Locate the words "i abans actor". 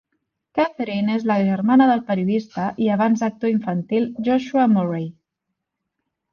2.87-3.53